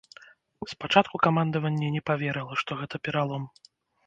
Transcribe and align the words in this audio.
Спачатку 0.71 1.15
камандаванне 1.25 1.91
не 1.97 2.01
паверыла, 2.09 2.59
што 2.63 2.71
гэта 2.81 2.95
пералом. 3.11 3.49